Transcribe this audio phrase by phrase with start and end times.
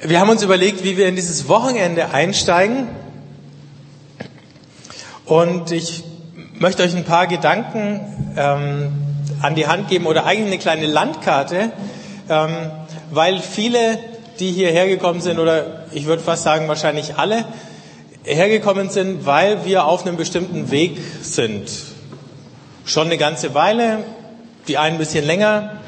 [0.00, 2.86] Wir haben uns überlegt, wie wir in dieses Wochenende einsteigen.
[5.24, 6.04] Und ich
[6.60, 7.98] möchte euch ein paar Gedanken
[8.36, 8.92] ähm,
[9.42, 11.72] an die Hand geben oder eigentlich eine kleine Landkarte,
[12.28, 12.70] ähm,
[13.10, 13.98] weil viele,
[14.38, 17.44] die hierher gekommen sind, oder ich würde fast sagen wahrscheinlich alle,
[18.22, 21.68] hergekommen sind, weil wir auf einem bestimmten Weg sind.
[22.84, 24.04] Schon eine ganze Weile,
[24.68, 25.80] die einen ein bisschen länger,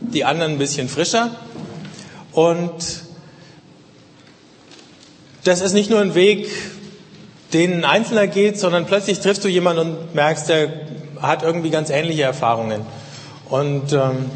[0.00, 1.30] die anderen ein bisschen frischer.
[2.32, 3.01] Und
[5.44, 6.48] das ist nicht nur ein Weg,
[7.52, 10.68] den ein Einzelner geht, sondern plötzlich triffst du jemanden und merkst, der
[11.20, 12.82] hat irgendwie ganz ähnliche Erfahrungen.
[13.48, 14.30] Und ähm,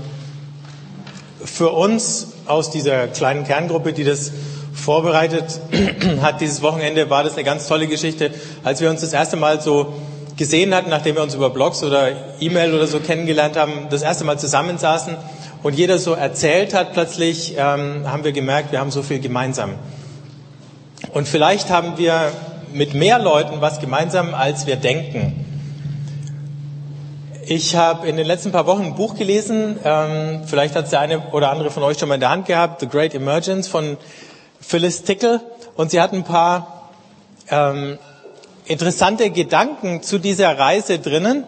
[1.44, 4.32] für uns aus dieser kleinen Kerngruppe, die das
[4.74, 5.60] vorbereitet
[6.20, 9.60] hat, dieses Wochenende, war das eine ganz tolle Geschichte, als wir uns das erste Mal
[9.60, 9.94] so
[10.36, 14.24] gesehen hatten, nachdem wir uns über Blogs oder E-Mail oder so kennengelernt haben, das erste
[14.24, 15.16] Mal zusammensaßen
[15.62, 19.76] und jeder so erzählt hat, plötzlich ähm, haben wir gemerkt, wir haben so viel gemeinsam.
[21.12, 22.32] Und vielleicht haben wir
[22.72, 25.44] mit mehr Leuten was gemeinsam, als wir denken.
[27.46, 31.00] Ich habe in den letzten paar Wochen ein Buch gelesen, ähm, vielleicht hat es der
[31.00, 33.96] eine oder andere von euch schon mal in der Hand gehabt, The Great Emergence von
[34.60, 35.40] Phyllis Tickle.
[35.76, 36.90] Und sie hat ein paar
[37.48, 37.98] ähm,
[38.64, 41.44] interessante Gedanken zu dieser Reise drinnen.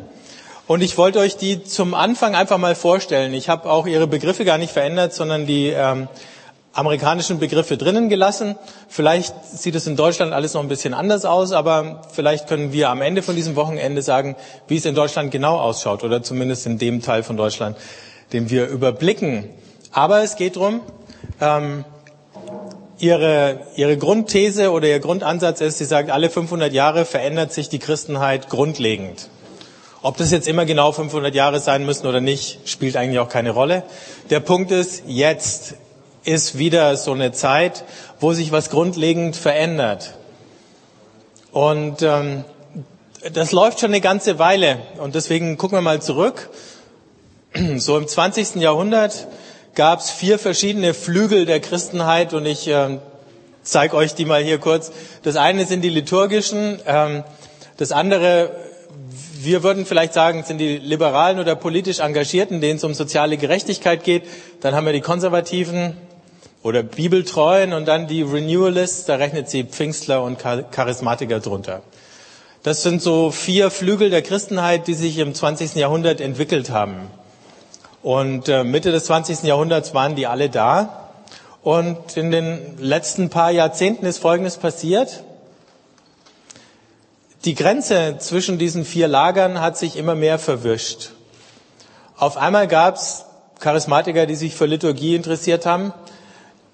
[0.69, 3.35] Und ich wollte euch die zum Anfang einfach mal vorstellen.
[3.35, 6.09] Ich habe auch ihre Begriffe gar nicht verändert, sondern die ähm,
[6.79, 8.57] amerikanischen Begriffe drinnen gelassen.
[8.89, 12.89] Vielleicht sieht es in Deutschland alles noch ein bisschen anders aus, aber vielleicht können wir
[12.91, 14.37] am Ende von diesem Wochenende sagen,
[14.69, 17.77] wie es in Deutschland genau ausschaut oder zumindest in dem Teil von Deutschland,
[18.33, 19.51] den wir überblicken.
[19.91, 20.81] Aber es geht darum,
[21.41, 21.85] ähm,
[23.01, 27.81] ihre, ihre Grundthese oder ihr Grundansatz ist, sie sagt, alle 500 Jahre verändert sich die
[27.81, 29.29] Christenheit grundlegend.
[30.01, 33.51] Ob das jetzt immer genau 500 Jahre sein müssen oder nicht, spielt eigentlich auch keine
[33.51, 33.83] Rolle.
[34.31, 35.75] Der Punkt ist, jetzt
[36.25, 37.85] ist wieder so eine Zeit,
[38.21, 40.15] wo sich was grundlegend verändert.
[41.53, 42.45] Und ähm,
[43.33, 44.79] das läuft schon eine ganze Weile.
[44.99, 46.51] Und deswegen gucken wir mal zurück.
[47.77, 48.57] So im 20.
[48.57, 49.27] Jahrhundert
[49.75, 52.99] gab es vier verschiedene Flügel der Christenheit und ich äh,
[53.63, 54.93] zeige euch die mal hier kurz.
[55.23, 57.25] Das eine sind die liturgischen, ähm,
[57.77, 58.51] das andere,
[59.41, 64.03] wir würden vielleicht sagen, sind die Liberalen oder politisch Engagierten, denen es um soziale Gerechtigkeit
[64.03, 64.25] geht.
[64.61, 65.97] Dann haben wir die Konservativen,
[66.63, 71.83] oder Bibeltreuen und dann die Renewalists, da rechnet sie Pfingstler und Charismatiker drunter.
[72.63, 75.77] Das sind so vier Flügel der Christenheit, die sich im 20.
[75.77, 77.11] Jahrhundert entwickelt haben.
[78.03, 79.45] Und äh, Mitte des 20.
[79.45, 81.11] Jahrhunderts waren die alle da.
[81.63, 85.25] Und in den letzten paar Jahrzehnten ist Folgendes passiert.
[87.45, 91.11] Die Grenze zwischen diesen vier Lagern hat sich immer mehr verwischt.
[92.17, 93.25] Auf einmal gab es
[93.61, 95.93] Charismatiker, die sich für Liturgie interessiert haben.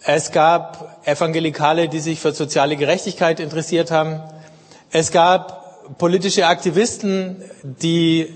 [0.07, 4.21] Es gab Evangelikale, die sich für soziale Gerechtigkeit interessiert haben.
[4.91, 8.29] Es gab politische Aktivisten, die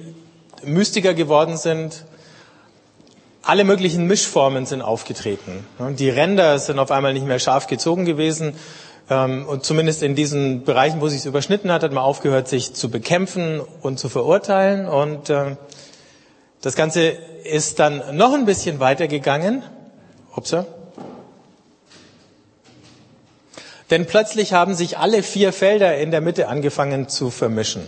[0.64, 2.04] Mystiker geworden sind.
[3.42, 5.66] Alle möglichen Mischformen sind aufgetreten.
[5.98, 8.54] Die Ränder sind auf einmal nicht mehr scharf gezogen gewesen.
[9.10, 12.90] Ähm, und zumindest in diesen Bereichen, wo sich überschnitten hat, hat man aufgehört, sich zu
[12.90, 14.88] bekämpfen und zu verurteilen.
[14.88, 15.58] Und ähm,
[16.62, 17.08] das Ganze
[17.44, 19.62] ist dann noch ein bisschen weitergegangen.
[20.34, 20.66] Upsa.
[23.90, 27.82] Denn plötzlich haben sich alle vier Felder in der Mitte angefangen zu vermischen.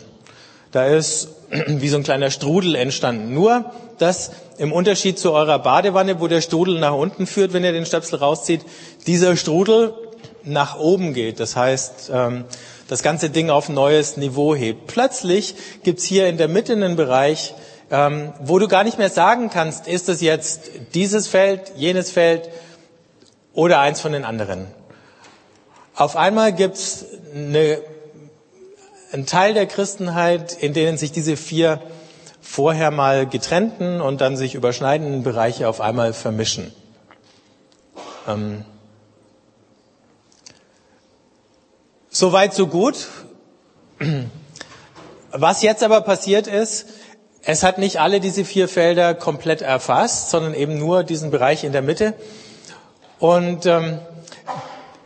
[0.73, 1.29] Da ist
[1.67, 3.35] wie so ein kleiner Strudel entstanden.
[3.35, 7.73] Nur, dass im Unterschied zu eurer Badewanne, wo der Strudel nach unten führt, wenn ihr
[7.73, 8.63] den Stöpsel rauszieht,
[9.07, 9.95] dieser Strudel
[10.45, 11.41] nach oben geht.
[11.41, 12.45] Das heißt, ähm,
[12.89, 14.87] das ganze Ding auf neues Niveau hebt.
[14.87, 17.55] Plötzlich gibt's hier in der Mitte einen Bereich,
[17.91, 22.49] ähm, wo du gar nicht mehr sagen kannst, ist es jetzt dieses Feld, jenes Feld
[23.53, 24.67] oder eins von den anderen.
[26.01, 27.77] Auf einmal gibt es eine,
[29.13, 31.79] einen Teil der Christenheit, in denen sich diese vier
[32.41, 36.73] vorher mal getrennten und dann sich überschneidenden Bereiche auf einmal vermischen.
[38.27, 38.65] Ähm,
[42.09, 43.07] Soweit, so gut.
[45.33, 46.87] Was jetzt aber passiert ist,
[47.43, 51.73] es hat nicht alle diese vier Felder komplett erfasst, sondern eben nur diesen Bereich in
[51.73, 52.15] der Mitte.
[53.19, 53.99] Und ähm,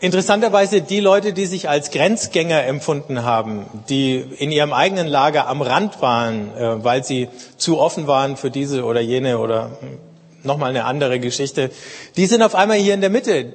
[0.04, 5.62] Interessanterweise die Leute, die sich als Grenzgänger empfunden haben, die in ihrem eigenen Lager am
[5.62, 9.98] Rand waren, äh, weil sie zu offen waren für diese oder jene oder hm,
[10.42, 11.70] nochmal eine andere Geschichte,
[12.18, 13.54] die sind auf einmal hier in der Mitte.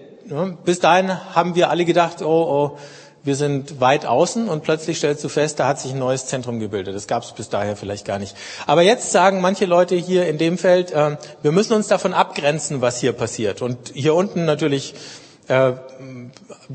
[0.65, 2.25] Bis dahin haben wir alle gedacht, oh,
[2.73, 2.77] oh,
[3.23, 6.59] wir sind weit außen und plötzlich stellst du fest, da hat sich ein neues Zentrum
[6.59, 6.95] gebildet.
[6.95, 8.35] Das gab es bis daher vielleicht gar nicht.
[8.65, 12.81] Aber jetzt sagen manche Leute hier in dem Feld, äh, wir müssen uns davon abgrenzen,
[12.81, 13.61] was hier passiert.
[13.61, 14.95] Und hier unten natürlich
[15.49, 15.73] äh,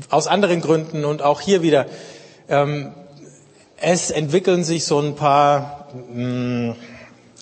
[0.09, 1.87] aus anderen Gründen und auch hier wieder.
[2.47, 2.93] Ähm,
[3.77, 6.75] es entwickeln sich so ein paar mh, mm,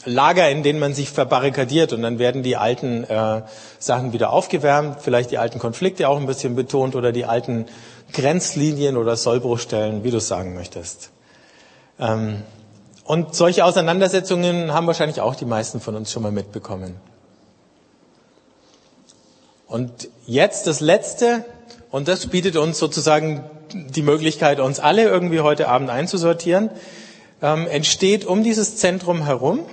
[0.05, 3.43] Lager, in denen man sich verbarrikadiert und dann werden die alten äh,
[3.79, 7.67] Sachen wieder aufgewärmt, vielleicht die alten Konflikte auch ein bisschen betont oder die alten
[8.11, 11.11] Grenzlinien oder Sollbruchstellen, wie du es sagen möchtest.
[11.99, 12.43] Ähm,
[13.05, 16.95] und solche Auseinandersetzungen haben wahrscheinlich auch die meisten von uns schon mal mitbekommen.
[19.73, 21.45] Und jetzt das Letzte,
[21.89, 23.43] und das bietet uns sozusagen
[23.73, 26.69] die Möglichkeit, uns alle irgendwie heute Abend einzusortieren,
[27.41, 29.65] ähm, entsteht um dieses Zentrum herum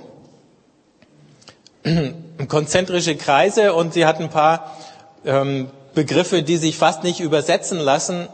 [2.47, 4.75] konzentrische Kreise und sie hat ein paar
[5.23, 8.27] ähm, Begriffe, die sich fast nicht übersetzen lassen,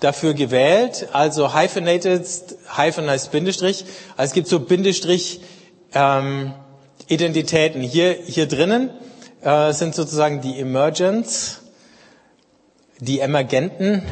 [0.00, 1.08] dafür gewählt.
[1.12, 2.24] Also hyphenated,
[2.78, 3.84] hyphen heißt Bindestrich.
[4.16, 5.42] Also es gibt so Bindestrich
[5.92, 6.54] ähm,
[7.08, 7.82] Identitäten.
[7.82, 8.88] Hier, hier drinnen
[9.44, 11.60] äh, sind sozusagen die Emergents,
[12.98, 14.02] die Emergenten.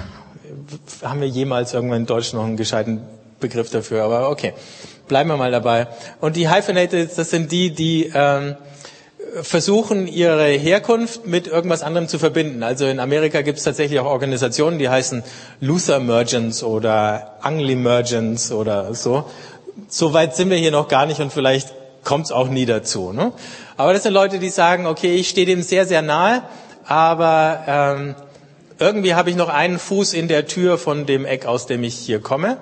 [1.03, 3.01] Haben wir jemals irgendwann in Deutsch noch einen gescheiten
[3.41, 4.05] Begriff dafür?
[4.05, 4.53] Aber okay,
[5.09, 5.89] bleiben wir mal dabei.
[6.21, 8.57] Und die Hyphenated, das sind die, die ähm,
[9.41, 12.63] versuchen, ihre Herkunft mit irgendwas anderem zu verbinden.
[12.63, 15.23] Also in Amerika gibt es tatsächlich auch Organisationen, die heißen
[15.61, 19.25] Luther Mergents oder Angli-Mergents oder so.
[19.89, 21.73] So weit sind wir hier noch gar nicht und vielleicht
[22.05, 23.13] kommt es auch nie dazu.
[23.13, 23.33] Ne?
[23.83, 26.45] Aber das sind Leute, die sagen, okay, ich stehe dem sehr, sehr nahe,
[26.85, 28.15] aber ähm,
[28.79, 31.97] irgendwie habe ich noch einen Fuß in der Tür von dem Eck, aus dem ich
[31.97, 32.59] hier komme.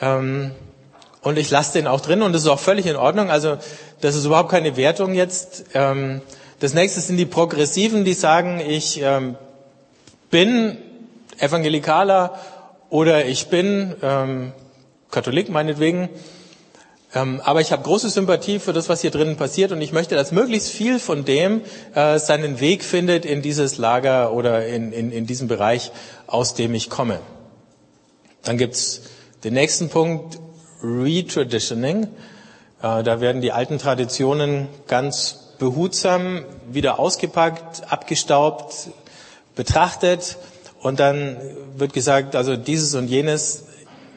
[0.00, 0.50] Ähm,
[1.22, 3.30] und ich lasse den auch drin und das ist auch völlig in Ordnung.
[3.30, 3.58] Also
[4.00, 5.66] das ist überhaupt keine Wertung jetzt.
[5.72, 6.20] Ähm,
[6.58, 9.36] das nächste sind die Progressiven, die sagen, ich ähm,
[10.32, 10.78] bin
[11.38, 12.36] Evangelikaler
[12.88, 14.50] oder ich bin ähm,
[15.12, 16.08] Katholik meinetwegen.
[17.12, 20.14] Ähm, aber ich habe große Sympathie für das, was hier drinnen passiert und ich möchte,
[20.14, 21.62] dass möglichst viel von dem
[21.94, 25.90] äh, seinen Weg findet in dieses Lager oder in, in, in diesen Bereich,
[26.28, 27.18] aus dem ich komme.
[28.44, 29.02] Dann gibt's
[29.42, 30.38] den nächsten Punkt,
[30.82, 32.04] Retraditioning.
[32.04, 38.90] Äh, da werden die alten Traditionen ganz behutsam wieder ausgepackt, abgestaubt,
[39.56, 40.38] betrachtet
[40.80, 41.36] und dann
[41.76, 43.64] wird gesagt, also dieses und jenes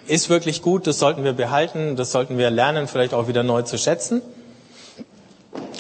[0.08, 3.62] ist wirklich gut, das sollten wir behalten, das sollten wir lernen, vielleicht auch wieder neu
[3.62, 4.22] zu schätzen.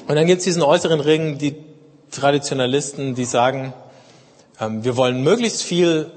[0.07, 1.55] Und dann gibt es diesen äußeren Ring, die
[2.11, 3.73] Traditionalisten, die sagen,
[4.59, 6.11] ähm, wir wollen möglichst viel,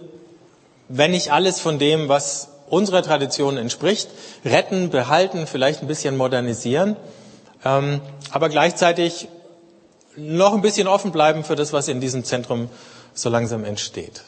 [0.88, 4.08] wenn nicht alles von dem, was unserer Tradition entspricht,
[4.44, 6.96] retten, behalten, vielleicht ein bisschen modernisieren,
[7.64, 8.00] ähm,
[8.30, 9.28] aber gleichzeitig
[10.16, 12.68] noch ein bisschen offen bleiben für das, was in diesem Zentrum
[13.14, 14.22] so langsam entsteht.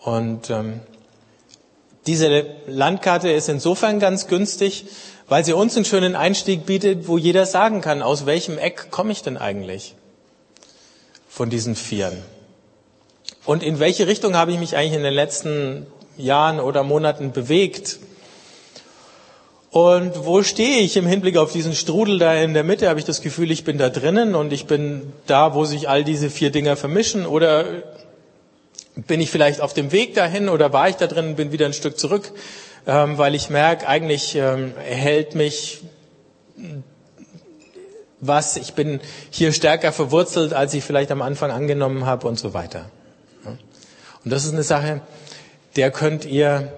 [0.00, 0.80] Und ähm,
[2.06, 4.86] diese Landkarte ist insofern ganz günstig,
[5.28, 9.12] weil sie uns einen schönen Einstieg bietet, wo jeder sagen kann, aus welchem Eck komme
[9.12, 9.94] ich denn eigentlich
[11.28, 12.18] von diesen Vieren?
[13.44, 15.86] Und in welche Richtung habe ich mich eigentlich in den letzten
[16.16, 17.98] Jahren oder Monaten bewegt?
[19.70, 22.88] Und wo stehe ich im Hinblick auf diesen Strudel da in der Mitte?
[22.88, 26.02] Habe ich das Gefühl, ich bin da drinnen und ich bin da, wo sich all
[26.02, 27.26] diese vier Dinger vermischen?
[27.26, 27.82] Oder
[28.96, 31.72] bin ich vielleicht auf dem Weg dahin oder war ich da drin bin wieder ein
[31.74, 32.32] Stück zurück,
[32.86, 35.82] ähm, weil ich merke, eigentlich ähm, hält mich
[38.20, 39.00] was, ich bin
[39.30, 42.90] hier stärker verwurzelt, als ich vielleicht am Anfang angenommen habe und so weiter.
[43.44, 45.02] Und das ist eine Sache,
[45.76, 46.72] der könnt ihr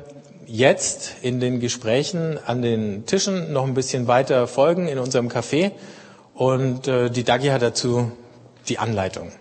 [0.46, 5.72] jetzt in den Gesprächen an den Tischen noch ein bisschen weiter folgen in unserem Café.
[6.34, 8.12] Und äh, die Dagi hat dazu
[8.68, 9.32] die Anleitung.